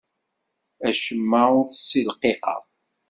Acemma 0.89 1.41
ur 1.59 1.67
t-ssilqiqeɣ. 1.67 2.61